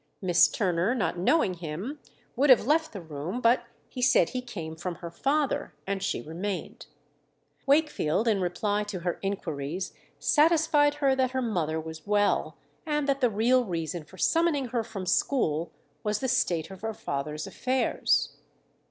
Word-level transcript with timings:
Miss 0.19 0.47
Turner, 0.47 0.95
not 0.95 1.19
knowing 1.19 1.53
him, 1.53 1.99
would 2.35 2.49
have 2.49 2.65
left 2.65 2.91
the 2.91 3.01
room, 3.01 3.39
but 3.39 3.65
he 3.87 4.01
said 4.01 4.29
he 4.29 4.41
came 4.41 4.75
from 4.75 4.95
her 4.95 5.11
father, 5.11 5.75
and 5.85 6.01
she 6.01 6.23
remained. 6.23 6.87
Wakefield, 7.67 8.27
in 8.27 8.41
reply 8.41 8.83
to 8.85 9.01
her 9.01 9.19
inquiries, 9.21 9.93
satisfied 10.17 10.95
her 10.95 11.15
that 11.15 11.31
her 11.37 11.41
mother 11.43 11.79
was 11.79 12.07
well, 12.07 12.57
and 12.83 13.07
that 13.07 13.21
the 13.21 13.29
real 13.29 13.63
reason 13.63 14.03
for 14.03 14.17
summoning 14.17 14.69
her 14.69 14.83
from 14.83 15.05
school 15.05 15.71
was 16.01 16.17
the 16.19 16.27
state 16.27 16.71
of 16.71 16.81
her 16.81 16.95
father's 16.95 17.45
affairs. 17.45 18.37